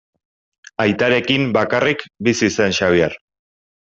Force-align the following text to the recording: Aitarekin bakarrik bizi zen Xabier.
Aitarekin 0.85 1.43
bakarrik 1.57 2.03
bizi 2.29 2.51
zen 2.57 2.75
Xabier. 2.81 3.19